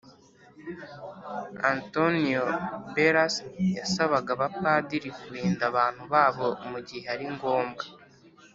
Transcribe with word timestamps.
Antonio 1.73 2.43
Beras 2.95 3.35
yasabaga 3.79 4.29
abapadiri 4.37 5.09
kurinda 5.19 5.63
abantu 5.71 6.03
babo 6.13 6.47
mugihe 6.69 7.05
ari 7.13 7.25
ngombwa 7.35 7.83